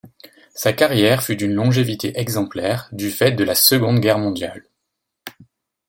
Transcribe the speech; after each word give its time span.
Sa 0.55 0.73
carrière 0.73 1.21
fut 1.21 1.35
d'une 1.35 1.53
longévité 1.53 2.19
exemplaire, 2.19 2.89
du 2.91 3.11
fait 3.11 3.33
de 3.33 3.43
la 3.43 3.53
Seconde 3.53 3.99
Guerre 3.99 4.17
mondiale. 4.17 4.63